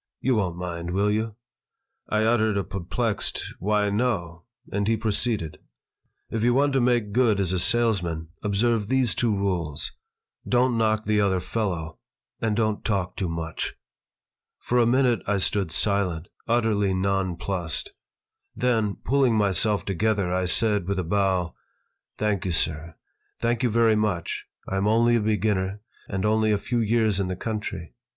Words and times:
"You 0.19 0.33
won't 0.33 0.57
mind, 0.57 0.93
will 0.95 1.11
you?" 1.11 1.35
I 2.09 2.23
uttered 2.23 2.57
a 2.57 2.63
perplexed, 2.63 3.45
"Why, 3.59 3.91
no"; 3.91 4.45
and 4.71 4.87
he 4.87 4.97
proceeded: 4.97 5.59
"If 6.31 6.41
you 6.43 6.55
want 6.55 6.73
to 6.73 6.81
make 6.81 7.11
good 7.11 7.39
as 7.39 7.53
a 7.53 7.59
salesman, 7.59 8.29
observe 8.41 8.87
these 8.87 9.13
two 9.13 9.29
rules: 9.31 9.91
Don't 10.49 10.75
knock 10.75 11.05
the 11.05 11.21
other 11.21 11.39
fellow 11.39 11.99
and 12.41 12.55
don't 12.55 12.83
talk 12.83 13.15
too 13.15 13.29
much." 13.29 13.75
For 14.57 14.79
a 14.79 14.87
minute 14.87 15.21
I 15.27 15.37
stood 15.37 15.71
silent, 15.71 16.29
utterly 16.47 16.95
nonplussed. 16.95 17.91
Then, 18.55 18.95
pulling 19.05 19.35
myself 19.35 19.85
together, 19.85 20.33
I 20.33 20.45
said, 20.45 20.87
with 20.87 20.97
a 20.97 21.03
bow: 21.03 21.53
"Thank 22.17 22.43
you, 22.43 22.51
sir. 22.51 22.95
Thank 23.39 23.61
you 23.61 23.69
very 23.69 23.95
much. 23.95 24.47
I 24.67 24.77
am 24.77 24.87
only 24.87 25.15
a 25.15 25.21
beginner, 25.21 25.79
and 26.09 26.25
only 26.25 26.51
a 26.51 26.57
few 26.57 26.79
years 26.79 27.19
in 27.19 27.27
the 27.27 27.35
country. 27.35 27.93